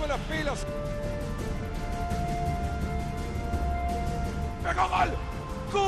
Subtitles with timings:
[0.00, 0.66] ponemos las pilas.
[4.62, 5.10] ¡Pegó gol!
[5.72, 5.80] ¡Gol!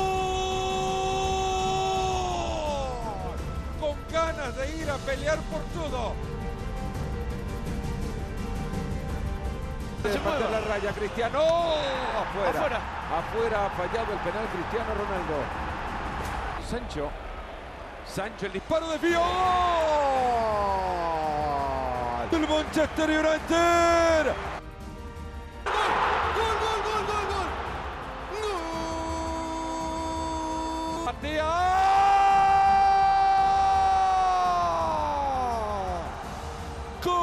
[3.79, 6.13] Con ganas de ir a pelear por todo.
[10.03, 11.39] De la raya, Cristiano.
[11.39, 12.49] Afuera.
[12.49, 12.79] Afuera.
[13.17, 15.35] Afuera ha fallado el penal Cristiano Ronaldo.
[16.69, 17.09] Sancho.
[18.05, 20.02] Sancho, el disparo de Fior.
[22.33, 24.33] Del Manchester United.
[26.35, 27.49] ¡Gol, gol, gol, gol, gol!
[31.05, 31.53] Patea.
[37.03, 37.21] Gol.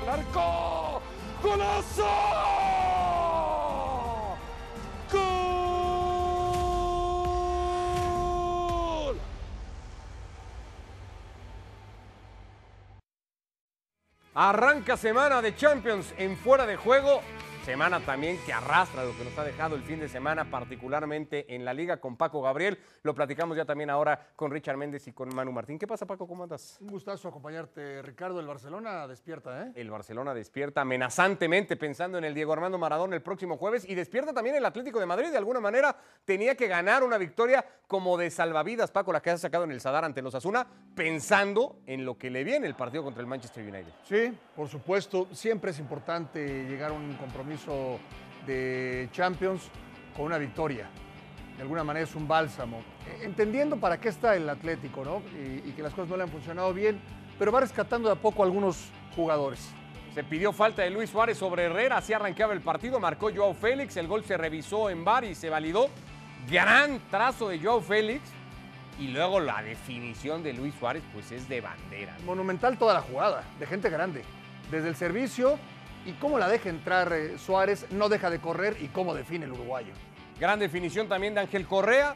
[0.00, 0.46] ¡El arco!
[1.42, 2.59] ¡Golazo!
[14.42, 17.20] Arranca semana de Champions en fuera de juego.
[17.64, 21.64] Semana también que arrastra lo que nos ha dejado el fin de semana, particularmente en
[21.64, 22.78] la liga con Paco Gabriel.
[23.02, 25.78] Lo platicamos ya también ahora con Richard Méndez y con Manu Martín.
[25.78, 26.26] ¿Qué pasa, Paco?
[26.26, 26.78] ¿Cómo andas?
[26.80, 28.40] Un gustazo acompañarte, Ricardo.
[28.40, 29.72] El Barcelona despierta, ¿eh?
[29.74, 34.32] El Barcelona despierta amenazantemente pensando en el Diego Armando Maradona el próximo jueves y despierta
[34.32, 35.30] también el Atlético de Madrid.
[35.30, 39.38] De alguna manera tenía que ganar una victoria como de salvavidas, Paco, la que ha
[39.38, 43.04] sacado en el Sadar ante los Asuna, pensando en lo que le viene el partido
[43.04, 43.92] contra el Manchester United.
[44.04, 45.28] Sí, por supuesto.
[45.32, 47.49] Siempre es importante llegar a un compromiso
[48.46, 49.70] de Champions
[50.16, 50.88] con una victoria.
[51.56, 52.78] De alguna manera es un bálsamo.
[53.06, 55.22] Eh, Entendiendo para qué está el Atlético, ¿no?
[55.36, 57.00] Y, y que las cosas no le han funcionado bien,
[57.38, 59.70] pero va rescatando de a poco a algunos jugadores.
[60.14, 63.96] Se pidió falta de Luis Suárez sobre Herrera, así arrancaba el partido, marcó Joao Félix,
[63.96, 65.88] el gol se revisó en VAR y se validó.
[66.50, 68.22] Gran trazo de Joao Félix
[68.98, 72.16] y luego la definición de Luis Suárez pues es de bandera.
[72.26, 74.24] Monumental toda la jugada, de gente grande.
[74.70, 75.58] Desde el servicio
[76.06, 79.52] y cómo la deja entrar eh, Suárez, no deja de correr y cómo define el
[79.52, 79.92] uruguayo.
[80.38, 82.14] Gran definición también de Ángel Correa,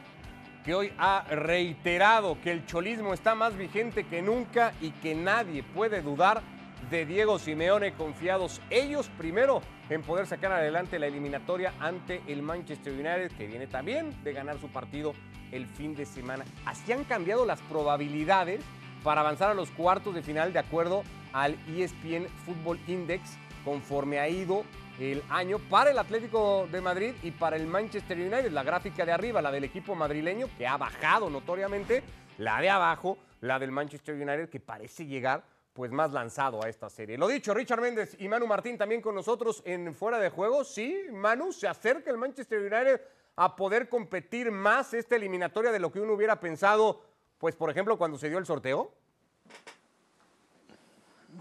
[0.65, 5.63] que hoy ha reiterado que el cholismo está más vigente que nunca y que nadie
[5.63, 6.43] puede dudar
[6.91, 12.93] de Diego Simeone, confiados ellos primero en poder sacar adelante la eliminatoria ante el Manchester
[12.93, 15.15] United, que viene también de ganar su partido
[15.53, 16.45] el fin de semana.
[16.65, 18.61] Así han cambiado las probabilidades
[19.03, 24.29] para avanzar a los cuartos de final de acuerdo al ESPN Football Index, conforme ha
[24.29, 24.65] ido
[24.99, 28.53] el año para el Atlético de Madrid y para el Manchester United.
[28.53, 32.03] La gráfica de arriba, la del equipo madrileño, que ha bajado notoriamente,
[32.39, 36.89] la de abajo, la del Manchester United, que parece llegar pues más lanzado a esta
[36.89, 37.19] serie.
[37.19, 40.65] Lo dicho, Richard Méndez y Manu Martín también con nosotros en Fuera de Juego.
[40.65, 43.01] Sí, Manu, se acerca el Manchester United
[43.35, 47.03] a poder competir más esta eliminatoria de lo que uno hubiera pensado,
[47.39, 48.93] pues por ejemplo, cuando se dio el sorteo.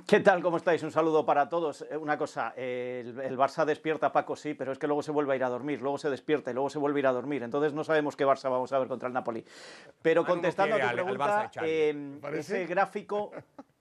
[0.08, 0.42] ¿Qué tal?
[0.42, 0.84] ¿Cómo estáis?
[0.84, 1.86] Un saludo para todos.
[1.90, 5.12] Eh, Una cosa, eh, el, el Barça despierta, Paco, sí, pero es que luego se
[5.12, 7.12] vuelve a ir a dormir, luego se despierta y luego se vuelve a ir a
[7.14, 7.44] dormir.
[7.44, 9.46] Entonces no sabemos qué Barça vamos a ver contra el Napoli.
[10.02, 12.64] Pero contestando a tu pregunta, eh, ¿Parece?
[12.64, 13.32] ese gráfico...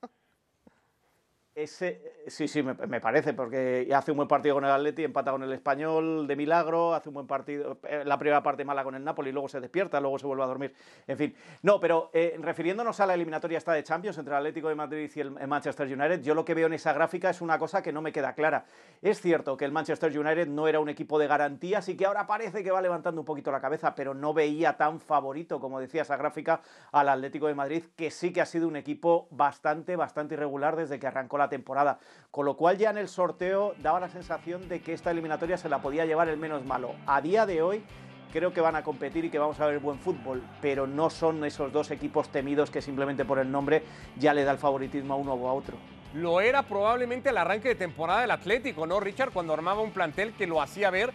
[1.55, 5.33] Ese, sí, sí, me, me parece, porque hace un buen partido con el Atleti, empata
[5.33, 8.95] con el Español de milagro, hace un buen partido, eh, la primera parte mala con
[8.95, 10.75] el Napoli, luego se despierta, luego se vuelve a dormir,
[11.07, 11.35] en fin.
[11.61, 15.11] No, pero eh, refiriéndonos a la eliminatoria esta de Champions entre el Atlético de Madrid
[15.15, 17.83] y el, el Manchester United, yo lo que veo en esa gráfica es una cosa
[17.83, 18.65] que no me queda clara.
[19.03, 22.27] Es cierto que el Manchester United no era un equipo de garantías y que ahora
[22.27, 26.01] parece que va levantando un poquito la cabeza, pero no veía tan favorito, como decía
[26.01, 30.33] esa gráfica, al Atlético de Madrid, que sí que ha sido un equipo bastante, bastante
[30.33, 31.99] irregular desde que arrancó la temporada.
[32.31, 35.69] Con lo cual ya en el sorteo daba la sensación de que esta eliminatoria se
[35.69, 36.95] la podía llevar el menos malo.
[37.07, 37.85] A día de hoy
[38.33, 41.45] creo que van a competir y que vamos a ver buen fútbol, pero no son
[41.45, 43.83] esos dos equipos temidos que simplemente por el nombre
[44.19, 45.77] ya le da el favoritismo a uno o a otro.
[46.15, 49.33] Lo era probablemente al arranque de temporada del Atlético, ¿no, Richard?
[49.33, 51.13] Cuando armaba un plantel que lo hacía ver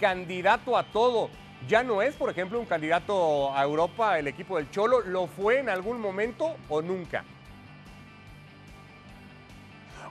[0.00, 1.30] candidato a todo.
[1.68, 5.00] Ya no es, por ejemplo, un candidato a Europa el equipo del Cholo.
[5.00, 7.24] ¿Lo fue en algún momento o nunca?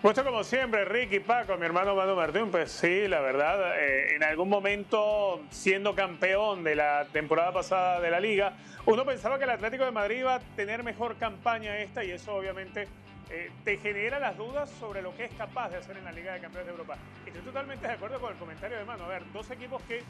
[0.02, 4.24] Gusto como siempre, Ricky, Paco, mi hermano Manu Martín, pues sí, la verdad, eh, en
[4.24, 8.54] algún momento siendo campeón de la temporada pasada de la liga,
[8.86, 12.36] uno pensaba que el Atlético de Madrid iba a tener mejor campaña esta y eso
[12.36, 12.88] obviamente
[13.32, 16.34] eh, te genera las dudas sobre lo que es capaz de hacer en la Liga
[16.34, 16.98] de Campeones de Europa.
[17.26, 19.06] Estoy totalmente de acuerdo con el comentario de Manu.
[19.06, 20.04] A ver, dos equipos que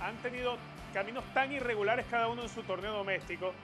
[0.00, 0.58] han tenido
[0.92, 3.54] caminos tan irregulares cada uno en su torneo doméstico.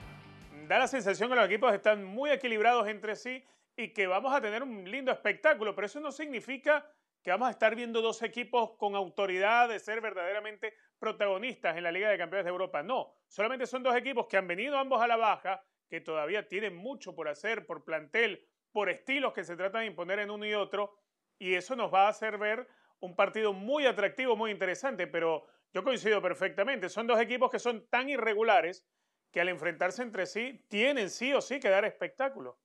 [0.67, 3.43] Da la sensación que los equipos están muy equilibrados entre sí
[3.77, 6.91] y que vamos a tener un lindo espectáculo, pero eso no significa
[7.21, 11.91] que vamos a estar viendo dos equipos con autoridad de ser verdaderamente protagonistas en la
[11.91, 12.81] Liga de Campeones de Europa.
[12.81, 16.75] No, solamente son dos equipos que han venido ambos a la baja, que todavía tienen
[16.75, 20.55] mucho por hacer, por plantel, por estilos que se tratan de imponer en uno y
[20.55, 20.97] otro,
[21.37, 22.67] y eso nos va a hacer ver
[22.99, 27.87] un partido muy atractivo, muy interesante, pero yo coincido perfectamente, son dos equipos que son
[27.89, 28.87] tan irregulares
[29.31, 32.57] que al enfrentarse entre sí tienen sí o sí que dar espectáculo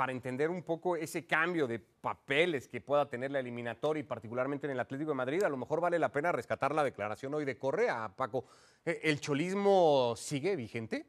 [0.00, 4.66] para entender un poco ese cambio de papeles que pueda tener la eliminatoria y particularmente
[4.66, 7.44] en el Atlético de Madrid, a lo mejor vale la pena rescatar la declaración hoy
[7.44, 8.46] de Correa, Paco.
[8.86, 11.04] Eh, ¿El cholismo sigue vigente?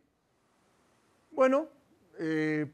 [1.32, 1.70] Bueno,
[2.20, 2.70] eh,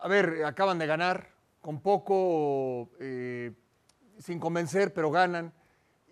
[0.00, 1.30] a ver, acaban de ganar
[1.62, 3.52] con poco, eh,
[4.18, 5.54] sin convencer, pero ganan.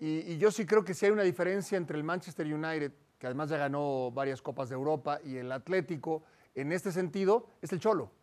[0.01, 3.27] Y, y, yo sí creo que sí hay una diferencia entre el Manchester United, que
[3.27, 6.23] además ya ganó varias Copas de Europa, y el Atlético,
[6.55, 8.20] en este sentido, es el Cholo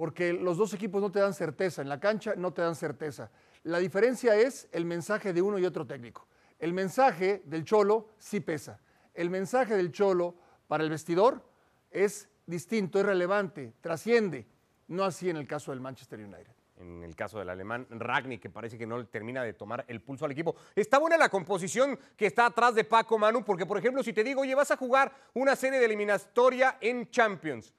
[0.00, 3.30] porque los dos equipos no te dan certeza, en la cancha no te dan certeza.
[3.64, 6.26] La diferencia es el mensaje de uno y otro técnico.
[6.58, 8.80] El mensaje del Cholo sí pesa.
[9.12, 10.36] El mensaje del Cholo
[10.68, 11.44] para el vestidor
[11.90, 14.46] es distinto, es relevante, trasciende.
[14.88, 18.48] No así en el caso del Manchester United en el caso del alemán Ragni, que
[18.48, 20.56] parece que no termina de tomar el pulso al equipo.
[20.74, 24.24] Está buena la composición que está atrás de Paco Manu, porque por ejemplo, si te
[24.24, 27.74] digo, oye, vas a jugar una serie de eliminatoria en Champions,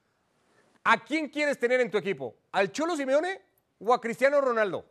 [0.84, 2.36] ¿A quién quieres tener en tu equipo?
[2.52, 3.42] ¿Al Cholo Simeone
[3.80, 4.86] o a Cristiano Ronaldo?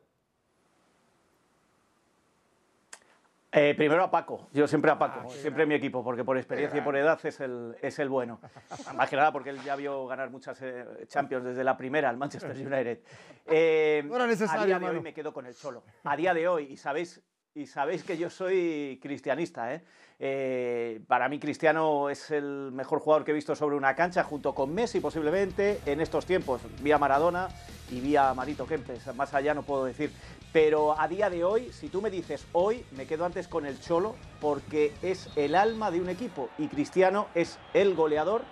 [3.52, 6.78] Eh, primero a Paco, yo siempre a Paco, ah, siempre mi equipo, porque por experiencia
[6.78, 8.40] y por edad es el, es el bueno.
[8.94, 12.16] Más que nada porque él ya vio ganar muchas eh, Champions desde la primera, al
[12.16, 13.00] Manchester United.
[13.46, 14.62] Eh, no era necesario.
[14.62, 15.82] A día de hoy me quedo con el Cholo.
[16.04, 17.20] A día de hoy, y sabéis,
[17.54, 19.82] y sabéis que yo soy cristianista, ¿eh?
[20.22, 24.54] Eh, para mí Cristiano es el mejor jugador que he visto sobre una cancha, junto
[24.54, 27.48] con Messi posiblemente, en estos tiempos, vía Maradona
[27.90, 30.12] y vía Marito Kempes, más allá no puedo decir.
[30.52, 33.80] Pero a día de hoy, si tú me dices hoy, me quedo antes con el
[33.80, 38.42] Cholo, porque es el alma de un equipo y Cristiano es el goleador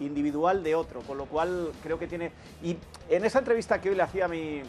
[0.00, 2.32] individual de otro, con lo cual creo que tiene...
[2.62, 2.76] Y
[3.08, 4.62] en esa entrevista que hoy le hacía mi,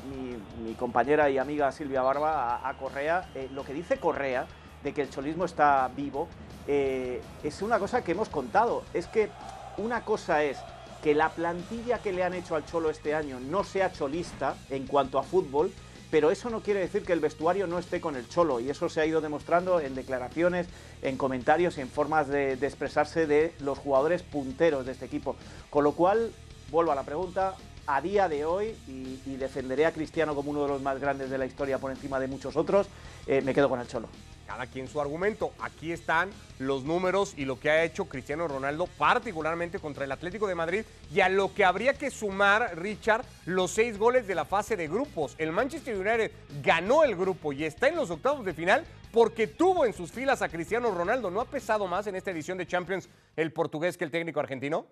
[0.77, 4.45] compañera y amiga Silvia Barba a, Correa, eh, lo que dice Correa
[4.83, 6.27] de que el cholismo está vivo,
[6.67, 8.83] eh, es una cosa que hemos contado.
[8.93, 9.29] Es que
[9.77, 10.57] una cosa es
[11.01, 14.85] que la plantilla que le han hecho al Cholo este año no sea cholista en
[14.85, 15.71] cuanto a fútbol,
[16.11, 18.89] pero eso no quiere decir que el vestuario no esté con el Cholo y eso
[18.89, 20.67] se ha ido demostrando en declaraciones,
[21.01, 25.37] en comentarios y en formas de, expresarse de los jugadores punteros de este equipo.
[25.69, 26.31] Con lo cual,
[26.69, 27.55] vuelvo a la pregunta,
[27.87, 31.37] a día de hoy, y, defenderé a Cristiano como uno de los más grandes de
[31.37, 32.87] la historia por encima de muchos otros,
[33.25, 34.09] eh, me quedo con el Cholo
[34.51, 35.53] cada quien su argumento.
[35.62, 40.45] Aquí están los números y lo que ha hecho Cristiano Ronaldo, particularmente contra el Atlético
[40.45, 40.83] de Madrid,
[41.13, 44.89] y a lo que habría que sumar, Richard, los seis goles de la fase de
[44.89, 45.36] grupos.
[45.38, 46.31] El Manchester United
[46.62, 50.42] ganó el grupo y está en los octavos de final porque tuvo en sus filas
[50.42, 51.31] a Cristiano Ronaldo.
[51.31, 53.07] ¿No ha pesado más en esta edición de Champions
[53.38, 54.86] el portugués que el técnico argentino?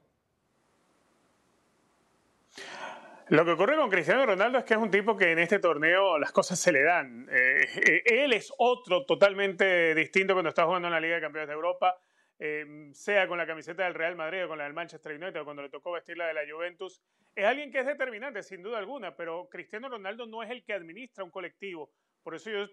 [3.30, 6.18] Lo que ocurre con Cristiano Ronaldo es que es un tipo que en este torneo
[6.18, 7.30] las cosas se le dan.
[7.31, 11.48] Eh, eh, él es otro totalmente distinto cuando está jugando en la Liga de Campeones
[11.48, 11.96] de Europa,
[12.40, 15.46] eh, sea con la camiseta del Real Madrid o con la del Manchester United o
[15.46, 17.04] cuando le tocó vestir la de la Juventus.
[17.36, 20.74] Es alguien que es determinante, sin duda alguna, pero Cristiano Ronaldo no es el que
[20.74, 21.92] administra un colectivo.
[22.24, 22.66] Por eso yo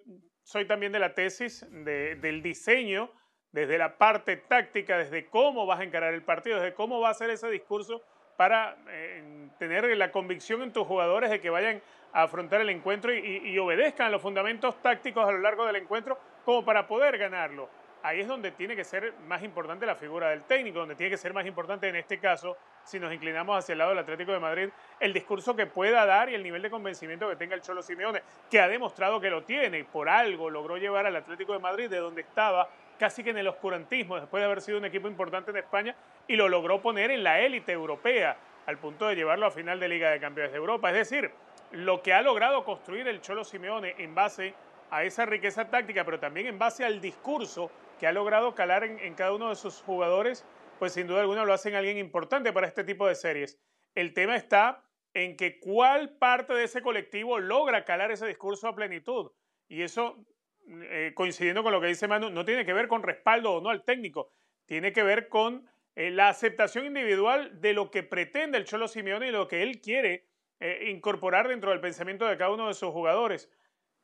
[0.42, 3.12] soy también de la tesis del diseño,
[3.52, 7.14] desde la parte táctica, desde cómo vas a encarar el partido, desde cómo va a
[7.14, 8.02] ser ese discurso
[8.36, 11.80] para eh, tener la convicción en tus jugadores de que vayan
[12.12, 16.64] a afrontar el encuentro y, obedezcan los fundamentos tácticos a lo largo del encuentro como
[16.64, 17.68] para poder ganarlo.
[18.02, 21.16] Ahí es donde tiene que ser más importante la figura del técnico, donde tiene que
[21.16, 24.38] ser más importante en este caso, si nos inclinamos hacia el lado del Atlético de
[24.38, 24.68] Madrid,
[25.00, 28.22] el discurso que pueda dar y el nivel de convencimiento que tenga el Cholo Simeone,
[28.48, 31.90] que ha demostrado que lo tiene y por algo logró llevar al Atlético de Madrid
[31.90, 35.50] de donde estaba casi que en el oscurantismo después de haber sido un equipo importante
[35.50, 38.36] en España y lo logró poner en la élite europea
[38.66, 40.90] al punto de llevarlo a final de Liga de Campeones de Europa.
[40.90, 41.30] Es decir,
[41.70, 44.54] lo que ha logrado construir el Cholo Simeone en base
[44.90, 49.14] a esa riqueza táctica, pero también en base al discurso que ha logrado calar en,
[49.14, 50.44] cada uno de sus jugadores,
[50.78, 53.58] pues sin duda alguna lo hacen alguien importante para este tipo de series.
[53.94, 54.84] El tema está
[55.14, 59.30] en que cuál parte de ese colectivo logra calar ese discurso a plenitud.
[59.68, 60.24] Y eso
[60.68, 63.70] eh, coincidiendo con lo que dice Manu, no tiene que ver con respaldo o no
[63.70, 64.30] al técnico,
[64.66, 69.28] tiene que ver con eh, la aceptación individual de lo que pretende el Cholo Simeone
[69.28, 70.26] y lo que él quiere
[70.60, 73.50] eh, incorporar dentro del pensamiento de cada uno de sus jugadores.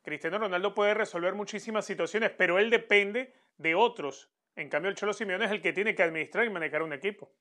[0.03, 4.29] Cristiano Ronaldo puede resolver muchísimas situaciones, pero él depende de otros.
[4.55, 7.31] En cambio, el Cholo Simeone es el que tiene que administrar y manejar un equipo.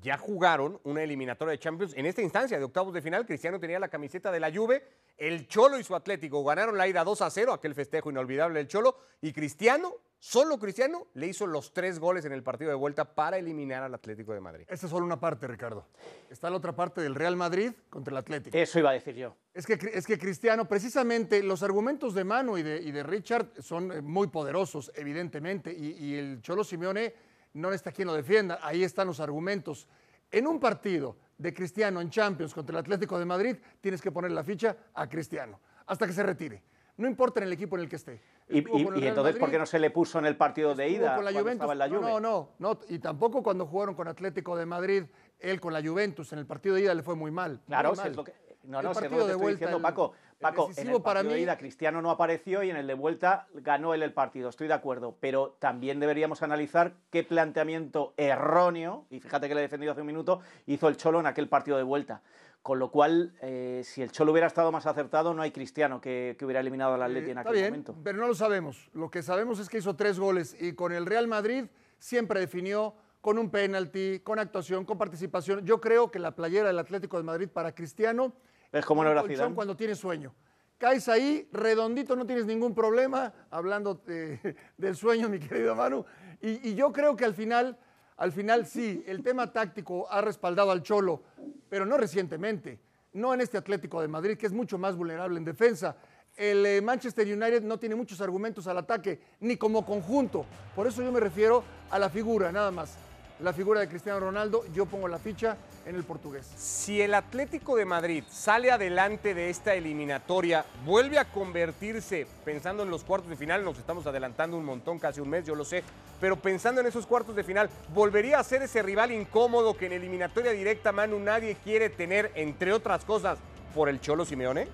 [0.00, 3.26] Ya jugaron una eliminatoria de Champions en esta instancia de octavos de final.
[3.26, 4.82] Cristiano tenía la camiseta de la Juve,
[5.16, 8.68] el Cholo y su Atlético ganaron la ida 2 a 0, aquel festejo inolvidable del
[8.68, 13.14] Cholo, y Cristiano, solo Cristiano, le hizo los tres goles en el partido de vuelta
[13.14, 14.64] para eliminar al Atlético de Madrid.
[14.68, 15.86] Esta es solo una parte, Ricardo.
[16.30, 18.56] Está la otra parte del Real Madrid contra el Atlético.
[18.56, 19.36] Eso iba a decir yo.
[19.52, 23.50] Es que, es que Cristiano, precisamente los argumentos de Manu y de, y de Richard
[23.60, 28.58] son eh, muy poderosos, evidentemente, y, y el Cholo Simeone no está quien lo defienda,
[28.62, 29.88] ahí están los argumentos.
[30.30, 34.30] En un partido de Cristiano en Champions contra el Atlético de Madrid, tienes que poner
[34.30, 36.62] la ficha a Cristiano hasta que se retire.
[36.96, 38.20] No importa en el equipo en el que esté.
[38.48, 41.30] Y, entonces, ¿por qué no se le puso en el partido de ida con la
[41.32, 41.52] Juventus.
[41.54, 42.10] estaba en la No, Juve?
[42.10, 45.04] No, no, no, y tampoco cuando jugaron con Atlético de Madrid,
[45.38, 47.60] él con la Juventus en el partido de ida le fue muy mal.
[47.66, 48.10] Claro, muy si mal.
[48.10, 49.76] es lo que, no, El no, si es lo partido que de estoy vuelta, diciendo,
[49.78, 50.12] el- Paco.
[50.40, 52.86] El Paco, en el para partido de mí- ida Cristiano no apareció y en el
[52.86, 58.14] de vuelta ganó él el partido, estoy de acuerdo, pero también deberíamos analizar qué planteamiento
[58.16, 61.48] erróneo, y fíjate que le he defendido hace un minuto, hizo el Cholo en aquel
[61.48, 62.22] partido de vuelta.
[62.62, 66.36] Con lo cual, eh, si el Cholo hubiera estado más acertado, no hay Cristiano que,
[66.38, 67.94] que hubiera eliminado al Atleti Eh, en aquel bien, momento.
[68.02, 68.90] pero no lo sabemos.
[68.94, 71.64] Lo que sabemos es que hizo tres goles y con el Real Madrid
[71.98, 75.64] siempre definió con un penalti, con actuación, con participación.
[75.64, 78.32] Yo creo que la playera del Atlético de Madrid para Cristiano
[78.72, 79.54] Es como no era Zidane.
[79.54, 80.34] cuando tiene sueño.
[80.78, 86.04] Caes ahí, redondito, no tienes ningún problema, hablando de- del sueño, mi querido Manu.
[86.40, 87.76] Y, y yo creo que al final,
[88.16, 91.22] al final sí, el tema táctico ha respaldado al Cholo,
[91.68, 92.78] pero no recientemente,
[93.12, 95.96] no en este Atlético de Madrid, que es mucho más vulnerable en defensa.
[96.36, 100.46] El eh, Manchester United no tiene muchos argumentos al ataque, ni como conjunto.
[100.76, 102.96] Por eso yo me refiero a la figura, nada más.
[103.42, 105.56] La figura de Cristiano Ronaldo, yo pongo la ficha
[105.86, 106.46] en el portugués.
[106.56, 112.90] Si el Atlético de Madrid sale adelante de esta eliminatoria, vuelve a convertirse, pensando en
[112.90, 115.82] los cuartos de final, nos estamos adelantando un montón, casi un mes, yo lo sé,
[116.20, 119.92] pero pensando en esos cuartos de final, ¿volvería a ser ese rival incómodo que en
[119.92, 123.38] eliminatoria directa, Manu, nadie quiere tener, entre otras cosas,
[123.74, 124.68] por el Cholo Simeone?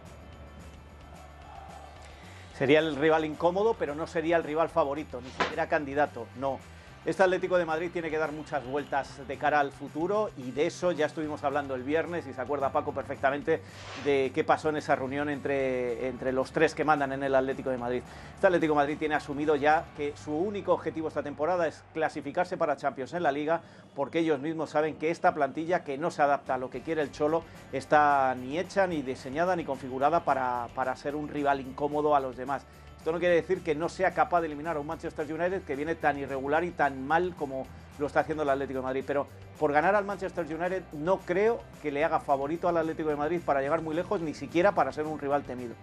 [2.59, 6.59] Sería el rival incómodo, pero no sería el rival favorito, ni siquiera candidato, no.
[7.07, 10.67] Este Atlético de Madrid tiene que dar muchas vueltas de cara al futuro y de
[10.67, 13.63] eso ya estuvimos hablando el viernes y se acuerda Paco perfectamente
[14.05, 17.71] de qué pasó en esa reunión entre, entre los tres que mandan en el Atlético
[17.71, 18.03] de Madrid.
[18.35, 22.57] Este Atlético de Madrid tiene asumido ya que su único objetivo esta temporada es clasificarse
[22.57, 23.61] para Champions en la Liga
[23.95, 27.03] porque ellos mismos saben que esta plantilla que no se adapta a lo que quiere
[27.03, 32.17] el Cholo está ni hecha, ni diseñada, ni configurada para, para ser un rival incómodo
[32.17, 32.67] a los demás.
[33.07, 35.77] Esto no quiere decir que no sea capaz de eliminar a un Manchester United que
[35.77, 37.65] viene tan irregular y tan mal como
[38.01, 39.05] lo está haciendo el Atlético de Madrid.
[39.07, 39.29] Pero
[39.61, 43.41] por ganar al Manchester United no creo que le haga favorito al Atlético de Madrid
[43.47, 45.77] para llegar muy lejos, ni siquiera para ser un rival temido.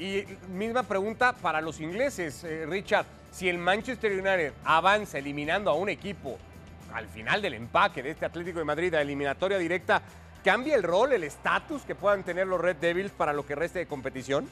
[0.00, 3.06] Y misma pregunta para los ingleses, eh, Richard.
[3.30, 6.38] Si el Manchester United avanza eliminando a un equipo
[6.92, 10.02] al final del empaque de este Atlético de Madrid a eliminatoria directa,
[10.42, 13.78] ¿cambia el rol, el estatus que puedan tener los Red Devils para lo que reste
[13.78, 14.48] de competición?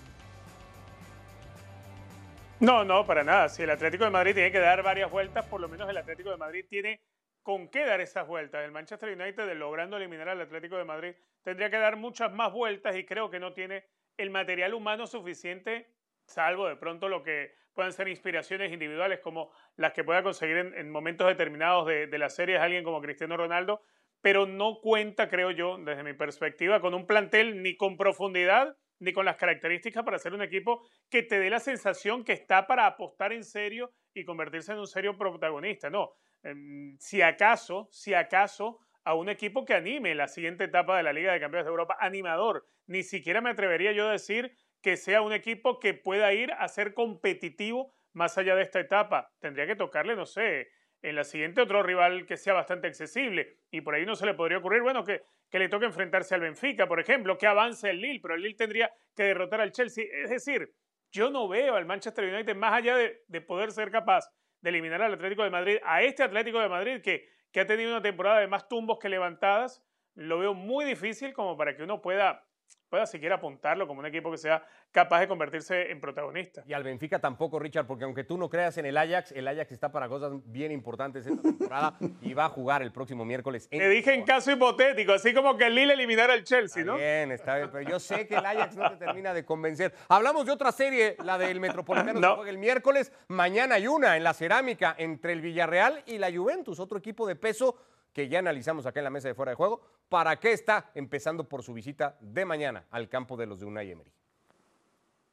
[2.61, 3.49] No, no, para nada.
[3.49, 6.31] Si el Atlético de Madrid tiene que dar varias vueltas, por lo menos el Atlético
[6.31, 7.01] de Madrid tiene
[7.43, 8.65] con qué dar esas vueltas.
[8.65, 12.97] El Manchester United, logrando eliminar al Atlético de Madrid, tendría que dar muchas más vueltas
[12.97, 13.85] y creo que no tiene
[14.17, 15.95] el material humano suficiente,
[16.27, 20.75] salvo de pronto lo que puedan ser inspiraciones individuales como las que pueda conseguir en,
[20.75, 23.83] en momentos determinados de, de la serie es alguien como Cristiano Ronaldo,
[24.21, 29.13] pero no cuenta, creo yo, desde mi perspectiva, con un plantel ni con profundidad ni
[29.13, 32.87] con las características para ser un equipo que te dé la sensación que está para
[32.87, 35.91] apostar en serio y convertirse en un serio protagonista.
[35.91, 41.03] No, Em, si acaso, si acaso a un equipo que anime la siguiente etapa de
[41.03, 42.67] la Liga de Campeones de Europa, animador.
[42.87, 46.69] Ni siquiera me atrevería yo a decir que sea un equipo que pueda ir a
[46.69, 49.33] ser competitivo más allá de esta etapa.
[49.41, 50.69] Tendría que tocarle, no sé,
[51.03, 53.59] en la siguiente otro rival que sea bastante accesible.
[53.71, 56.41] Y por ahí no se le podría ocurrir, bueno, que, que le toque enfrentarse al
[56.41, 60.05] Benfica, por ejemplo, que avance el Lille, pero el Lille tendría que derrotar al Chelsea.
[60.13, 60.73] Es decir,
[61.11, 64.29] yo no veo al Manchester United más allá de, de poder ser capaz
[64.61, 67.91] de eliminar al Atlético de Madrid, a este Atlético de Madrid que, que ha tenido
[67.91, 72.03] una temporada de más tumbos que levantadas, lo veo muy difícil como para que uno
[72.03, 72.45] pueda,
[72.89, 76.63] pueda siquiera apuntarlo como un equipo que sea capaz de convertirse en protagonista.
[76.67, 79.73] Y al Benfica tampoco, Richard, porque aunque tú no creas en el Ajax, el Ajax
[79.73, 83.69] está para cosas bien importantes esta temporada y va a jugar el próximo miércoles.
[83.69, 86.97] Te dije en caso hipotético, así como que el Lille eliminara al Chelsea, Está ¿no?
[86.99, 89.93] bien, está bien, pero yo sé que el Ajax no te termina de convencer.
[90.09, 92.29] Hablamos de otra serie, la del Metropolitano No.
[92.31, 93.13] que juega el miércoles.
[93.29, 97.37] Mañana hay una en la cerámica entre el Villarreal y la Juventus, otro equipo de
[97.37, 97.77] peso
[98.19, 99.81] que ya analizamos acá en la mesa de fuera de juego.
[100.09, 103.93] ¿Para qué está empezando por su visita de mañana al campo de los de Unai
[103.93, 104.11] Emery?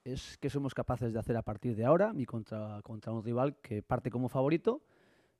[0.03, 3.55] es que somos capaces de hacer a partir de ahora y contra, contra un rival
[3.55, 4.83] que parte como favorito,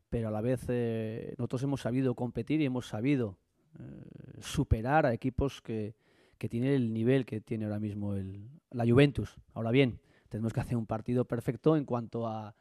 [0.10, 3.38] pero a la vez eh, nosotros hemos sabido competir y hemos sabido
[3.78, 5.94] eh, superar a equipos que,
[6.40, 9.36] que tienen el nivel que tiene ahora mismo el, la Juventus.
[9.54, 10.00] Ahora bien,
[10.30, 12.56] tenemos que hacer un partido perfecto en cuanto a,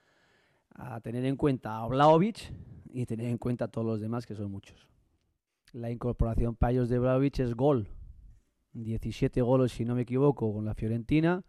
[0.75, 2.53] a tener en cuenta a Vlaovic
[2.95, 4.89] y tener en cuenta a todos los demás, que son muchos.
[5.73, 7.89] La incorporación ellos de Vlaovic es gol.
[8.73, 11.45] 17 goles, si no me equivoco, con la Fiorentina,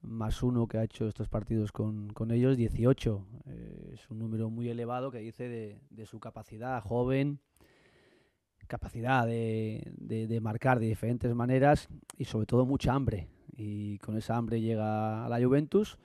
[0.00, 3.26] más uno que ha hecho estos partidos con, con ellos, 18.
[3.46, 7.38] Eh, es un número muy elevado que dice de, de su capacidad joven,
[8.66, 13.28] capacidad de, de, de, marcar de diferentes maneras y sobre todo mucha hambre.
[13.54, 15.98] Y con esa hambre llega a la Juventus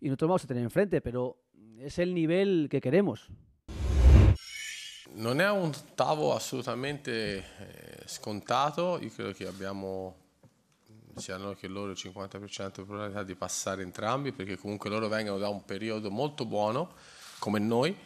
[0.00, 1.38] y nosotros vamos a tener enfrente, pero
[1.78, 3.30] es el nivel che queremos.
[5.16, 10.24] Non è un ottavo assolutamente eh, scontato, io credo che abbiamo
[11.16, 15.38] sia noi che loro il 50% di probabilità di passare entrambi, perché comunque loro vengono
[15.38, 16.92] da un periodo molto buono,
[17.38, 17.96] come noi.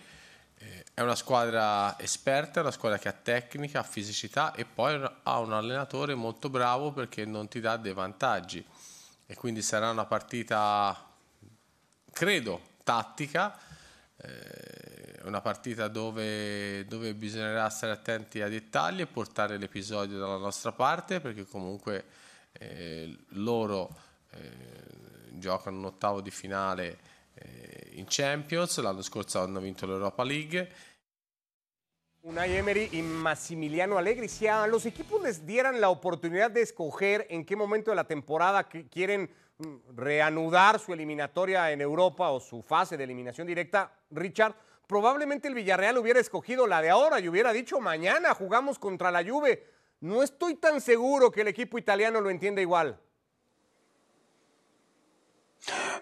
[0.56, 5.38] Eh, è una squadra esperta, una squadra che ha tecnica, ha fisicità e poi ha
[5.40, 8.64] un allenatore molto bravo perché non ti dà dei vantaggi.
[9.26, 11.10] E quindi sarà una partita,
[12.12, 13.58] credo, tattica,
[15.20, 20.72] eh, una partita dove, dove, bisognerà stare attenti ai dettagli e portare l'episodio dalla nostra
[20.72, 22.04] parte perché comunque
[22.52, 23.88] eh, loro
[24.30, 24.50] eh,
[25.30, 26.98] giocano un ottavo di finale
[27.34, 30.88] eh, in Champions, l'anno scorso hanno vinto l'Europa League.
[32.22, 37.26] Unai Emery y Massimiliano Allegri, si a los equipos les dieran la oportunidad de escoger
[37.30, 39.30] en qué momento de la temporada que quieren
[39.94, 44.54] reanudar su eliminatoria en Europa o su fase de eliminación directa, Richard,
[44.90, 49.22] probablemente el Villarreal hubiera escogido la de ahora y hubiera dicho mañana jugamos contra la
[49.24, 49.64] Juve.
[50.00, 52.98] No estoy tan seguro que el equipo italiano lo entienda igual.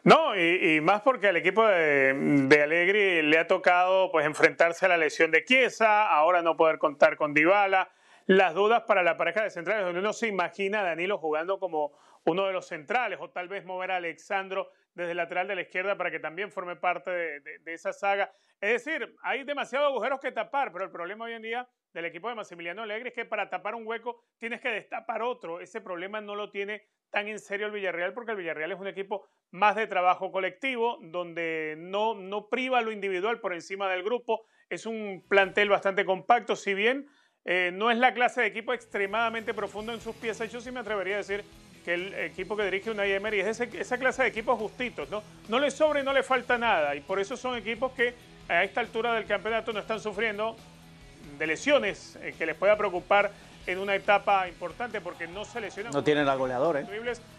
[0.04, 2.14] No, y, más porque al equipo de,
[2.48, 6.78] de, Allegri le ha tocado pues enfrentarse a la lesión de Chiesa, ahora no poder
[6.78, 7.90] contar con Dybala,
[8.24, 11.92] las dudas para la pareja de centrales, donde uno se imagina a Danilo jugando como
[12.24, 15.62] uno de los centrales, o tal vez mover a Alexandro desde el lateral de la
[15.62, 18.32] izquierda para que también forme parte de, esa saga.
[18.60, 22.28] Es decir, hay demasiados agujeros que tapar, pero el problema hoy en día del equipo
[22.28, 25.60] de Massimiliano Allegri es que para tapar un hueco tienes que destapar otro.
[25.60, 28.88] Ese problema no lo tiene tan en serio el Villarreal porque el Villarreal es un
[28.88, 34.46] equipo más de trabajo colectivo, donde no, no priva lo individual por encima del grupo.
[34.68, 37.06] Es un plantel bastante compacto, si bien
[37.44, 40.52] eh, no es la clase de equipo extremadamente profundo en sus piezas.
[40.52, 41.44] Yo sí me atrevería a decir
[41.84, 45.22] que el equipo que dirige Unai Emery es ese, esa clase de equipos justitos, ¿no?
[45.48, 46.94] No le sobra y no le falta nada.
[46.94, 48.14] Y por eso son equipos que
[48.48, 50.56] a esta altura del campeonato no están sufriendo
[51.38, 53.30] de lesiones eh, que les pueda preocupar
[53.66, 55.92] en una etapa importante porque no se lesionan.
[55.92, 56.86] No tienen al goleador, ¿eh?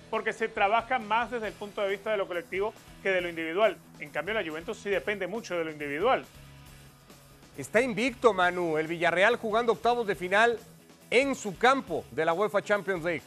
[0.09, 3.29] Porque se trabaja más desde el punto de vista de lo colectivo que de lo
[3.29, 3.77] individual.
[3.99, 6.25] En cambio, la Juventus sí depende mucho de lo individual.
[7.57, 10.57] Está invicto, Manu, el Villarreal jugando octavos de final
[11.09, 13.23] en su campo de la UEFA Champions League.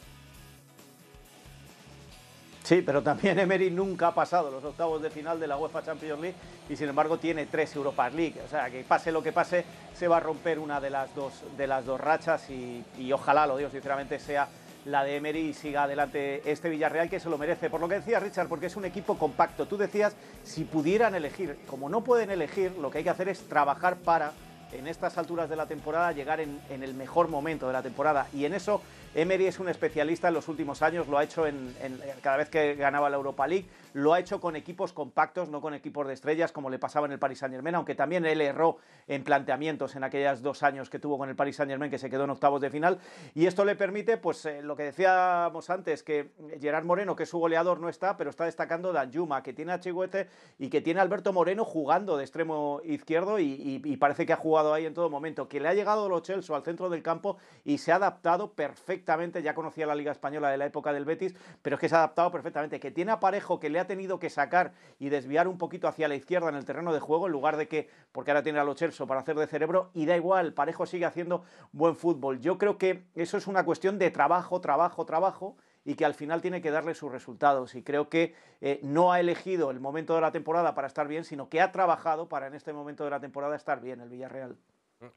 [2.62, 6.20] Sí, pero también Emery nunca ha pasado los octavos de final de la UEFA Champions
[6.20, 6.36] League
[6.68, 8.40] y sin embargo tiene tres Europa League.
[8.44, 11.32] O sea, que pase lo que pase, se va a romper una de las dos,
[11.56, 14.48] de las dos rachas y, y ojalá, lo digo sinceramente, sea
[14.84, 17.70] la de Emery y siga adelante este Villarreal que se lo merece.
[17.70, 19.66] Por lo que decía Richard, porque es un equipo compacto.
[19.66, 23.40] Tú decías, si pudieran elegir, como no pueden elegir, lo que hay que hacer es
[23.48, 24.32] trabajar para,
[24.72, 28.26] en estas alturas de la temporada, llegar en, el mejor momento de la temporada.
[28.32, 28.82] Y en eso
[29.14, 31.74] Emery es un especialista en los últimos años, lo ha hecho en,
[32.22, 35.74] cada vez que ganaba la Europa League, lo ha hecho con equipos compactos, no con
[35.74, 38.78] equipos de estrellas como le pasaba en el Paris Saint Germain, aunque también él erró
[39.06, 42.08] en planteamientos en aquellos dos años que tuvo con el Paris Saint Germain, que se
[42.08, 42.98] quedó en octavos de final.
[43.34, 46.30] Y esto le permite, pues eh, lo que decíamos antes, que
[46.60, 49.80] Gerard Moreno, que es su goleador, no está, pero está destacando Danjuma, que tiene a
[49.80, 54.32] Chigüete y que tiene a Alberto Moreno jugando de extremo izquierdo y, y, parece que
[54.32, 57.02] ha jugado ahí en todo momento, que le ha llegado Lo Celso al centro del
[57.02, 61.06] campo y se ha adaptado perfectamente, ya conocía la Liga Española de la época del
[61.06, 63.86] Betis, pero es que se ha adaptado perfectamente, que tiene a Parejo que le ha
[63.86, 67.26] tenido que sacar y desviar un poquito hacia la izquierda en el terreno de juego,
[67.26, 70.04] en lugar de que, porque ahora tiene a Lo Celso para hacer de cerebro, y
[70.04, 72.40] da igual, Parejo sigue haciendo buen fútbol.
[72.40, 76.40] Yo creo que eso es una cuestión de trabajo, trabajo, trabajo, y que al final
[76.40, 77.74] tiene que darle sus resultados.
[77.74, 81.24] Y creo que eh, no ha elegido el momento de la temporada para estar bien,
[81.24, 84.56] sino que ha trabajado para en este momento de la temporada estar bien el Villarreal.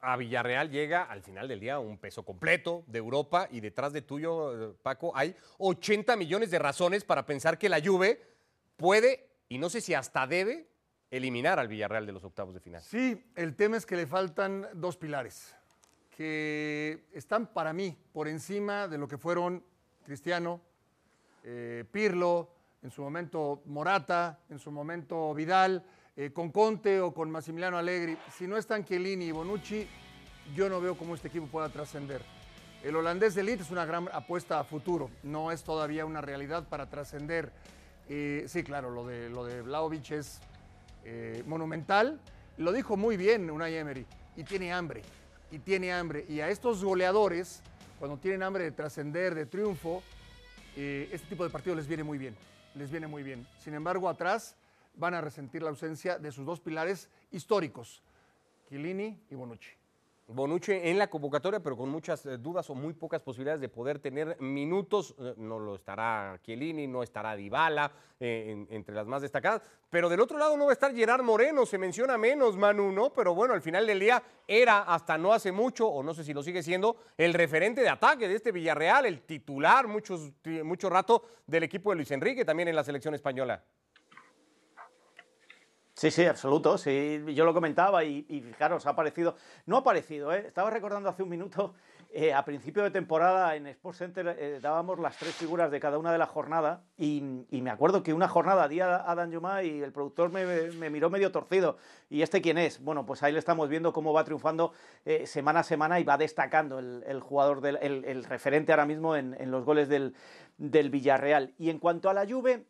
[0.02, 4.02] A Villarreal llega al final del día un peso completo de Europa y detrás de
[4.02, 8.20] tuyo, Paco, hay 80 millones de razones para pensar que la Juve
[8.78, 10.68] puede, y no sé si hasta debe,
[11.12, 12.82] eliminar al Villarreal de los octavos de final.
[12.82, 15.56] Sí, el tema es que le faltan dos pilares
[16.16, 19.64] que están para mí por encima de lo que fueron
[20.06, 20.62] Cristiano,
[21.44, 22.50] eh, Pirlo,
[22.84, 25.84] en su momento Morata, en su momento Vidal,
[26.16, 29.88] eh, con Conte o con Massimiliano Allegri, si no están Chiellini y Bonucci,
[30.56, 32.22] yo no veo cómo este equipo pueda trascender.
[32.84, 36.68] El holandés de elite es una gran apuesta a futuro, no es todavía una realidad
[36.70, 37.52] para trascender.
[38.08, 40.40] Eh, sí, claro, lo de, lo de Vlahovic es
[41.46, 42.20] monumental.
[42.58, 45.02] Lo dijo muy bien Unai Emery, y tiene hambre,
[45.52, 46.26] y tiene hambre.
[46.30, 47.62] Y a estos goleadores,
[48.00, 50.04] cuando tienen hambre de trascender, de triunfo,
[50.76, 52.36] eh, este tipo de partidos les viene muy bien,
[52.76, 53.48] les viene muy bien.
[53.60, 54.56] Sin embargo, atrás
[54.96, 58.02] van a resentir la ausencia de sus dos pilares históricos,
[58.70, 59.72] Chiellini y Bonucci.
[60.28, 64.00] Bonucci en la convocatoria, pero con muchas eh, dudas o muy pocas posibilidades de poder
[64.00, 65.14] tener minutos.
[65.20, 69.62] Eh, no lo estará Chiellini, no estará Dybala, eh, en- entre las más destacadas.
[69.90, 73.14] Pero del otro lado no va a estar Gerard Moreno, se menciona menos, Manu, ¿no?
[73.14, 76.34] Pero bueno, al final del día era hasta no hace mucho, o no sé si
[76.34, 80.32] lo sigue siendo, el referente de ataque de este Villarreal, el titular muchos,
[80.64, 83.64] mucho rato del equipo de Luis Enrique, también en la selección española.
[85.96, 86.78] Sí, sí, absoluto.
[86.78, 89.38] Sí, yo lo comentaba y, fijaros, ha aparecido.
[89.66, 90.44] No ha aparecido, ¿eh?
[90.46, 91.74] Estaba recordando hace un minuto,
[92.12, 95.98] eh, a principio de temporada en Sports Center eh, dábamos las tres figuras de cada
[95.98, 99.82] una de la jornada y, me acuerdo que una jornada di a Adam Yuma y
[99.82, 101.78] el productor me, miró medio torcido.
[102.10, 102.84] ¿Y este quién es?
[102.84, 104.74] Bueno, pues ahí le estamos viendo cómo va triunfando
[105.06, 109.34] eh, semana a semana y va destacando el, jugador, del, el, referente ahora mismo en,
[109.40, 110.14] en los goles del,
[110.58, 111.54] del Villarreal.
[111.58, 112.66] Y en cuanto a la Juve.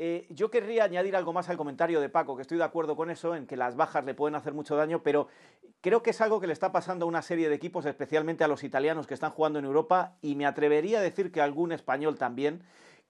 [0.00, 3.10] Eh, yo querría añadir algo más al comentario de Paco, que estoy de acuerdo con
[3.10, 5.26] eso, en que las bajas le pueden hacer mucho daño, pero
[5.80, 8.48] creo que es algo que le está pasando a una serie de equipos, especialmente a
[8.48, 12.16] los italianos que están jugando en Europa, y me atrevería a decir que algún español
[12.16, 12.62] también,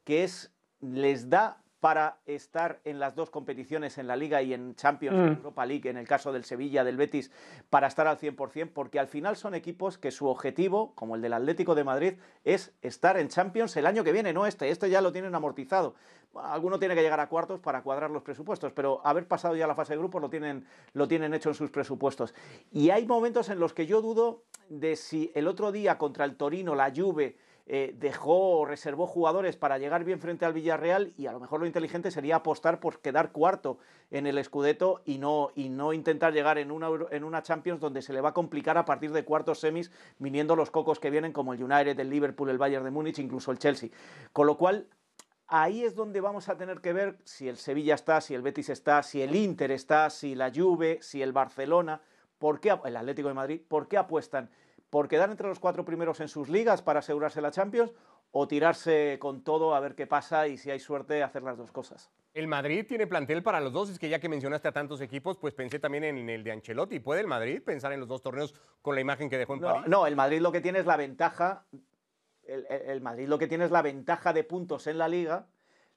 [0.04, 4.74] que es les da para estar en las dos competiciones, en la Liga y en
[4.74, 7.30] Champions, en Europa League, en el caso del Sevilla, del Betis,
[7.70, 11.32] para estar al 100%, porque al final son equipos que su objetivo, como el del
[11.32, 12.14] Atlético de Madrid,
[12.44, 15.94] es estar en Champions el año que viene, no este, este ya lo tienen amortizado.
[16.34, 19.74] Alguno tiene que llegar a cuartos para cuadrar los presupuestos, pero haber pasado ya la
[19.74, 22.34] fase de grupos lo tienen, lo tienen hecho en sus presupuestos.
[22.72, 26.36] Y hay momentos en los que yo dudo de si el otro día contra el
[26.36, 27.36] Torino, la Juve,
[27.70, 31.60] eh, dejó o reservó jugadores para llegar bien frente al Villarreal y a lo mejor
[31.60, 33.76] lo inteligente sería apostar por quedar cuarto
[34.10, 38.00] en el Scudetto y no, y no intentar llegar en una, en una Champions donde
[38.00, 41.34] se le va a complicar a partir de cuartos semis viniendo los cocos que vienen
[41.34, 43.90] como el United, el Liverpool, el Bayern de Múnich, incluso el Chelsea.
[44.32, 44.86] Con lo cual,
[45.46, 48.70] ahí es donde vamos a tener que ver si el Sevilla está, si el Betis
[48.70, 52.00] está, si el Inter está, si la Juve, si el Barcelona,
[52.38, 54.48] por qué, el Atlético de Madrid, ¿por qué apuestan?
[54.90, 57.92] ¿Por quedar entre los cuatro primeros en sus ligas para asegurarse la Champions
[58.30, 61.72] o tirarse con todo a ver qué pasa y si hay suerte hacer las dos
[61.72, 62.10] cosas?
[62.34, 65.36] El Madrid tiene plantel para los dos, es que ya que mencionaste a tantos equipos,
[65.38, 67.00] pues pensé también en el de Ancelotti.
[67.00, 69.66] ¿Puede el Madrid pensar en los dos torneos con la imagen que dejó en No,
[69.68, 69.84] París?
[69.88, 71.64] no, el Madrid lo que tiene es la ventaja.
[72.44, 75.46] El, el- el Madrid lo que tiene es la ventaja de puntos en la liga.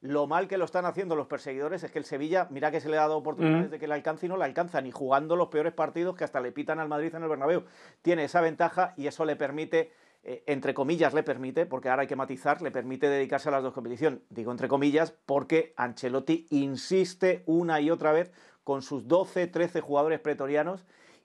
[0.02, 2.90] Lo mal que lo están haciendo los perseguidores es que el Sevilla, mira que se
[2.90, 5.50] le ha dado oportunidades de que la alcance y no la alcanza, ni jugando los
[5.50, 7.66] peores partidos que hasta le pitan al Madrid en el Bernabéu.
[8.02, 9.92] Tiene esa ventaja y eso le permite,
[10.24, 13.62] eh, entre comillas le permite, porque ahora hay que matizar, le permite dedicarse a las
[13.62, 14.22] dos competiciones.
[14.30, 18.32] Digo entre comillas porque Ancelotti insiste una y otra vez
[18.64, 20.84] con sus 12, 13 jugadores pretorianos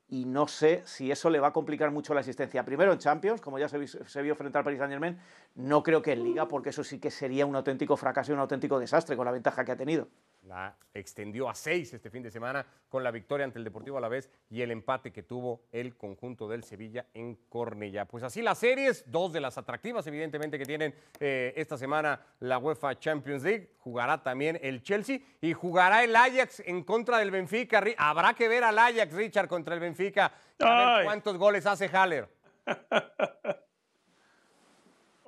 [0.09, 2.65] y no sé si eso le va a complicar mucho la existencia.
[2.65, 5.19] Primero en Champions, como ya se, vi- se vio frente al Paris Saint Germain,
[5.57, 8.41] no creo que en Liga, porque eso sí que sería un auténtico fracaso y un
[8.41, 10.09] auténtico desastre con la ventaja que ha tenido.
[10.47, 14.31] La extendió a seis este fin de semana con la victoria ante el Deportivo Alavés
[14.49, 18.05] y el empate que tuvo el conjunto del Sevilla en Cornellá.
[18.05, 22.59] Pues así las series, dos de las atractivas evidentemente que tienen eh, esta semana la
[22.59, 23.73] UEFA Champions League.
[23.79, 27.83] Jugará también el Chelsea y jugará el Ajax en contra del Benfica.
[27.99, 30.33] Habrá que ver al Ajax, Richard, contra el Benfica.
[30.61, 32.29] A ver cuántos goles hace Haller.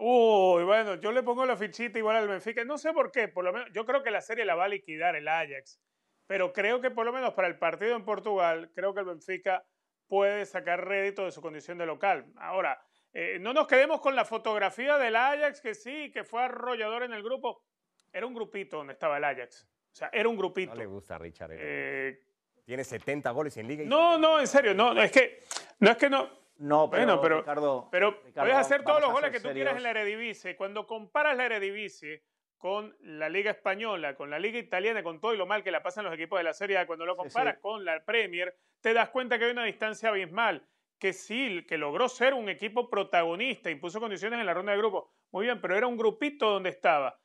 [0.01, 2.65] Uy, bueno, yo le pongo la fichita igual al Benfica.
[2.65, 4.69] No sé por qué, por lo menos yo creo que la serie la va a
[4.69, 5.81] liquidar el Ajax.
[6.27, 9.65] Pero creo que por lo menos para el partido en Portugal, creo que el Benfica
[10.07, 12.27] puede sacar rédito de su condición de local.
[12.37, 12.81] Ahora,
[13.13, 17.13] eh, no nos quedemos con la fotografía del Ajax, que sí, que fue arrollador en
[17.13, 17.65] el grupo.
[18.13, 19.67] Era un grupito donde estaba el Ajax.
[19.93, 20.73] O sea, era un grupito.
[20.75, 21.51] No le gusta a Richard.
[21.55, 22.21] eh.
[22.65, 23.83] Tiene 70 goles en liga.
[23.83, 25.43] y no, no, en serio, no, no, es que
[25.81, 26.29] no es que no.
[26.59, 29.77] No, pero, Bueno, pero, Ricardo, pero Ricardo, puedes hacer todos los goles que tú quieras
[29.77, 30.57] en la Eredivisie.
[30.57, 32.23] Cuando comparas la Eredivisie
[32.57, 35.83] con la Liga Española, con la Liga Italiana, con todo y lo mal que la
[35.85, 37.61] pasan los equipos de la Serie A, cuando lo comparas sí.
[37.61, 40.66] con la Premier, te das cuenta que hay una distancia abismal.
[40.99, 45.05] Que sí, que logró ser un equipo protagonista, impuso condiciones en la ronda de grupos.
[45.31, 47.21] Muy bien, pero era un grupito donde estaba.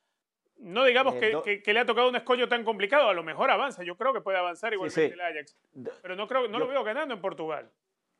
[0.57, 3.13] No digamos Eh, que, do- que- que le ha tocado un escollo tan complicado, a
[3.15, 5.13] lo mejor avanza, yo creo que puede avanzar igualmente sí.
[5.13, 5.57] el Ajax.
[6.03, 7.71] Pero no, creo, no lo veo ganando en Portugal.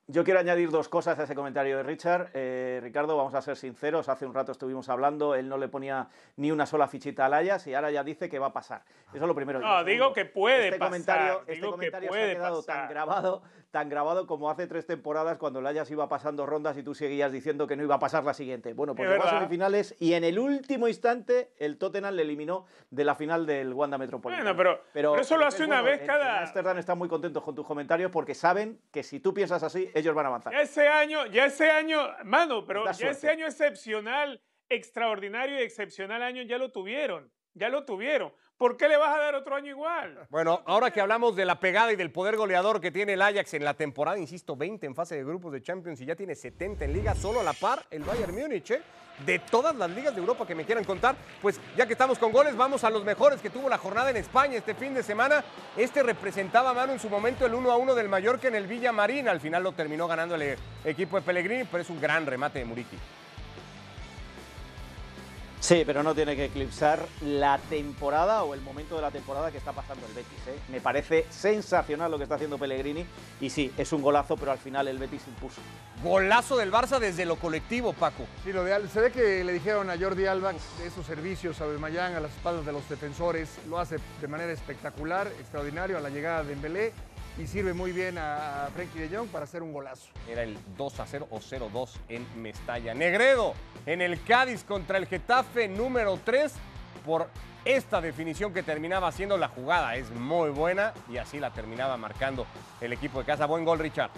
[0.08, 2.30] Yo quiero añadir dos cosas a ese comentario de Richard.
[2.34, 6.10] Eh, Ricardo, vamos a ser sinceros, hace un rato estuvimos hablando, él no le ponía
[6.36, 8.84] ni una sola fichita al Ajax y ahora ya dice que va a pasar.
[9.14, 9.60] Eso es lo primero.
[9.62, 12.76] No, digo que puede este pasar, Comentario, digo este que comentario se ha quedado pasar.
[12.82, 16.84] tan grabado, tan grabado como hace tres temporadas cuando el Ajax iba pasando rondas y
[16.84, 18.74] tú seguías diciendo que no iba a pasar la siguiente.
[18.74, 22.66] Bueno, pues Es llegó a semifinales y en el último instante el Tottenham le eliminó
[22.92, 24.44] de la final del Wanda Metropolitano.
[24.54, 27.42] Bueno, pero- pero eso lo hace una vez en- cada- En Ámsterdam están muy contentos
[27.42, 30.54] con tus comentarios porque saben que si tú piensas así, ellos van a avanzar.
[30.54, 36.22] Ya ese año, ya ese año, mano, pero ya ese año excepcional, extraordinario y excepcional
[36.24, 37.32] año ya lo tuvieron.
[37.56, 38.32] Ya lo tuvieron.
[38.58, 40.26] ¿Por qué le vas a dar otro año igual?
[40.30, 43.54] Bueno, ahora que hablamos de la pegada y del poder goleador que tiene el Ajax
[43.54, 46.86] en la temporada, insisto, 20 en fase de grupos de Champions y ya tiene 70
[46.86, 48.82] en liga, solo a la par el Bayern Múnich, ¿eh?
[49.26, 52.32] De todas las ligas de Europa que me quieran contar, pues ya que estamos con
[52.32, 55.44] goles, vamos a los mejores que tuvo la jornada en España este fin de semana.
[55.78, 59.28] Este representaba, mano, en su momento el 1 a 1 del Mallorca en el Villamarín.
[59.28, 62.66] Al final lo terminó ganando el equipo de Pellegrini, pero es un gran remate de
[62.66, 62.98] Muriqui.
[65.64, 69.58] Sí, pero no tiene que eclipsar la temporada o el momento de la temporada que
[69.60, 70.38] está pasando el Betis.
[70.48, 70.60] ¿eh?
[70.68, 73.06] Me parece sensacional lo que está haciendo Pellegrini
[73.40, 75.62] y sí, es un golazo, pero al final el Betis impuso.
[76.04, 78.26] Golazo del Barça desde lo colectivo, Paco.
[78.44, 81.62] Sí, lo de Al- se ve que le dijeron a Jordi Alba de esos servicios
[81.62, 86.02] a Aubameyang a las espaldas de los defensores, lo hace de manera espectacular, extraordinario a
[86.02, 86.92] la llegada de Dembélé
[87.38, 90.10] y sirve muy bien a Frenkie de Jong para hacer un golazo.
[90.28, 92.94] Era el 2 a 0 o 0 2 en Mestalla.
[92.94, 93.54] Negredo
[93.86, 96.54] en el Cádiz contra el Getafe número 3
[97.06, 97.30] por
[97.66, 99.96] esta definición que terminaba siendo la jugada.
[99.96, 102.46] Es muy buena y así la terminaba marcando
[102.82, 103.46] el equipo de casa.
[103.46, 104.12] Buen gol, Richard.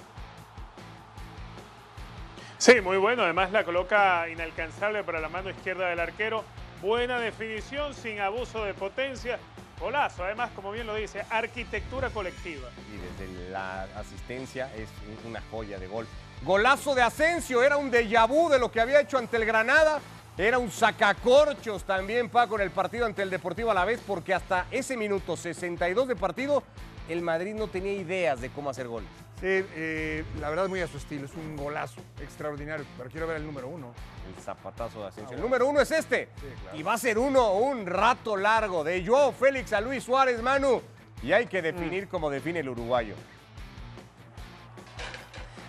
[2.58, 3.24] Sí, muy bueno.
[3.24, 6.44] Además la coloca inalcanzable para la mano izquierda del arquero.
[6.82, 9.40] Buena definición, sin abuso de potencia.
[9.80, 10.24] Golazo.
[10.24, 12.70] Además, como bien lo dice, arquitectura colectiva.
[12.94, 14.90] Y desde la asistencia es
[15.26, 16.08] una joya de gol.
[16.44, 20.00] Golazo de Asensio, era un déjà vu de lo que había hecho ante el Granada.
[20.38, 24.98] Era un sacacorchos también, Paco, en el partido ante el Deportivo Alavés, porque hasta ese
[24.98, 26.62] minuto 62 de partido,
[27.08, 29.10] el Madrid no tenía ideas de cómo hacer goles.
[29.40, 33.38] Sí, eh, la verdad muy a su estilo, es un golazo extraordinario, pero quiero ver
[33.38, 33.94] el número uno.
[34.28, 35.34] El zapatazo de Asensio.
[35.34, 36.30] Ah, el número uno es este.
[36.40, 36.78] Sí, claro.
[36.78, 40.82] Y va a ser uno un rato largo de Joao Félix a Luis Suárez, Manu.
[41.22, 43.16] Y hay que definir como define el uruguayo.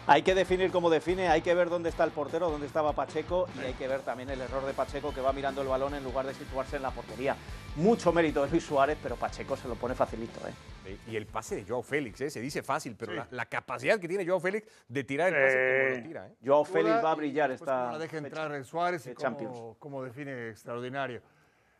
[0.08, 3.48] Hay que definir cómo define, hay que ver dónde está el portero, dónde estaba Pacheco
[3.60, 6.04] y hay que ver también el error de Pacheco que va mirando el balón en
[6.04, 7.36] lugar de situarse en la portería.
[7.74, 10.38] Mucho mérito de Luis Suárez, pero Pacheco se lo pone facilito.
[10.46, 10.96] ¿eh?
[11.08, 12.30] Y el pase de Joao Félix, ¿eh?
[12.30, 15.54] se dice fácil, pero la, la capacidad que tiene Joao Félix de tirar el pase
[15.56, 16.26] como Eh, lo tira.
[16.28, 16.34] ¿eh?
[16.44, 19.28] Joao Félix va a brillar esta cómo la deja entrar el Suárez y de cómo,
[19.28, 19.58] Champions.
[19.80, 21.20] cómo define extraordinario.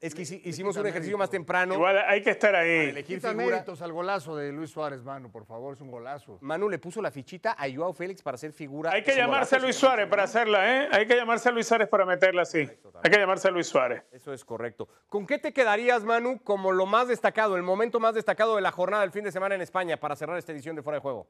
[0.00, 1.72] Es que hici- hicimos un ejercicio más temprano.
[1.74, 2.90] Igual hay que estar para ahí.
[2.90, 3.46] elegir Quita figura.
[3.46, 6.38] méritos al golazo de Luis Suárez, mano, por favor, es un golazo.
[6.42, 8.90] Manu le puso la fichita a Joao Félix para hacer figura.
[8.92, 9.66] Hay que Es un llamarse a golazo.
[9.66, 10.88] Luis Suárez para hacerla, ¿eh?
[10.92, 12.58] Hay que llamarse a Luis Suárez para meterla así.
[13.02, 14.02] Hay que llamarse a Luis Suárez.
[14.12, 14.86] Eso es correcto.
[15.08, 18.72] ¿Con qué te quedarías, Manu, como lo más destacado, el momento más destacado de la
[18.72, 21.26] jornada del fin de semana en España para cerrar esta edición de Fuera de Juego?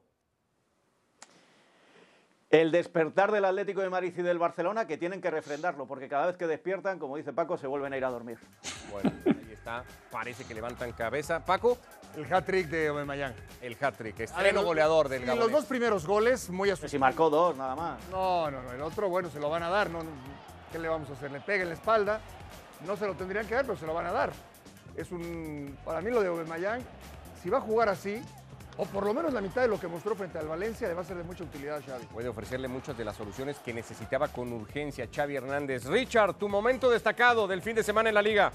[2.49, 6.27] El despertar del Atlético de Madrid y del Barcelona que tienen que refrendarlo, porque cada
[6.27, 8.37] vez que despiertan, como dice Paco, se vuelven a ir a dormir.
[8.89, 9.83] Bueno, ahí está.
[10.09, 11.43] Parece que levantan cabeza.
[11.43, 11.77] Paco,
[12.15, 13.33] El hat-trick de Aubameyang.
[13.61, 15.43] el hat-trick, estreno goleador del Gabonés.
[15.43, 17.99] Los dos primeros goles, muy a su Pues si marcó dos, nada más.
[18.09, 19.89] No, no, no, el otro, bueno, se lo van a dar.
[19.89, 20.09] No, no,
[20.71, 21.29] ¿Qué le vamos a hacer?
[21.31, 22.21] Le pega en la espalda.
[22.85, 24.31] No se lo tendrían que dar, pero se lo van a dar.
[24.95, 25.77] Es un.
[25.83, 26.81] Para mí, lo de Aubameyang,
[27.43, 28.21] si va a jugar así,
[28.77, 31.01] o por lo menos la mitad de lo que mostró frente al Valencia, le va
[31.01, 32.05] a ser de mucha utilidad a Xavi.
[32.05, 35.85] Puede ofrecerle muchas de las soluciones que necesitaba con urgencia Xavi Hernández.
[35.85, 38.51] Richard, tu momento destacado del fin de semana en la liga.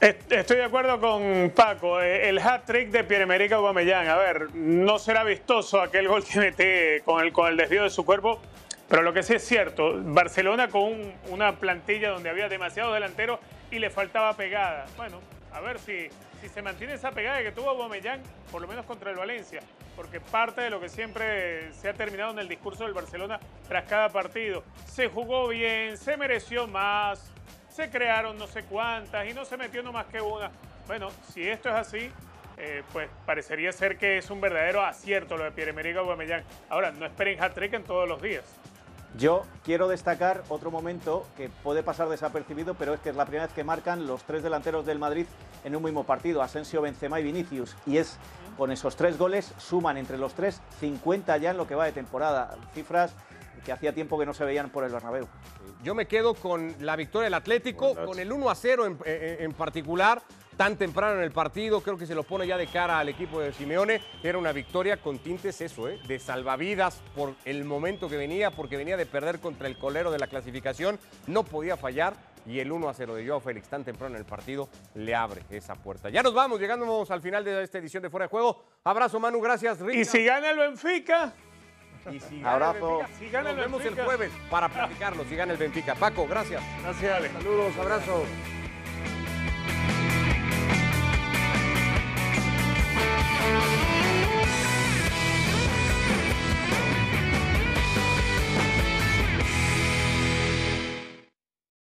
[0.00, 2.00] Est- Estoy de acuerdo con Paco.
[2.00, 4.08] eh, El hat-trick de Pierre-Emerick Aubameyang.
[4.08, 7.90] A ver, no será vistoso aquel gol que mete con el, con el desvío de
[7.90, 8.40] su cuerpo,
[8.88, 13.40] pero lo que sí es cierto, Barcelona con un- una plantilla donde había demasiados delanteros
[13.70, 14.86] y le faltaba pegada.
[14.96, 15.20] Bueno,
[15.52, 16.08] a ver si,
[16.44, 18.20] si se mantiene esa pegada que tuvo Aubameyang,
[18.52, 19.62] por lo menos contra el Valencia,
[19.96, 23.84] porque parte de lo que siempre se ha terminado en el discurso del Barcelona tras
[23.84, 24.62] cada partido.
[24.84, 27.32] Se jugó bien, se mereció más,
[27.70, 30.50] se crearon no sé cuántas y no se metió no más que una.
[30.86, 32.10] Bueno, si esto es así,
[32.58, 36.44] eh, pues parecería ser que es un verdadero acierto lo de Pierre-Emerick Aubameyang.
[36.68, 38.44] Ahora, no esperen hat-trick en todos los días.
[39.16, 43.46] Yo quiero destacar otro momento que puede pasar desapercibido, pero es que es la primera
[43.46, 45.26] vez que marcan los tres delanteros del Madrid
[45.62, 47.76] en un mismo partido, Asensio, Benzema y Vinicius.
[47.86, 48.16] Y es
[48.56, 51.92] con esos tres goles, suman entre los tres 50 ya en lo que va de
[51.92, 52.56] temporada.
[52.74, 53.14] Cifras
[53.64, 55.26] que hacía tiempo que no se veían por el Bernabéu.
[55.82, 59.42] Yo me quedo con la victoria del Atlético, con el 1 a 0 en, en-
[59.44, 60.20] en particular,
[60.56, 63.40] tan temprano en el partido, creo que se lo pone ya de cara al equipo
[63.40, 64.00] de Simeone.
[64.22, 65.98] Era una victoria con tintes eso, ¿eh?
[66.06, 70.18] de salvavidas por el momento que venía, porque venía de perder contra el colero de
[70.18, 72.14] la clasificación, no podía fallar
[72.46, 75.42] y el 1 a 0 de Joao Félix tan temprano en el partido le abre
[75.50, 76.10] esa puerta.
[76.10, 78.64] Ya nos vamos, llegando al final de esta edición de Fuera de Juego.
[78.84, 79.96] Abrazo Manu, gracias Rick.
[79.96, 81.32] Y si gana el Benfica,
[82.12, 83.00] Y si gana Abrazo.
[83.00, 85.24] el Benfica, Si gana nos el vemos el jueves para platicarlo.
[85.24, 85.94] Si gana el Benfica.
[85.94, 86.62] Paco, gracias.
[86.82, 87.30] gracias Ale.
[87.30, 88.24] Saludos, abrazo.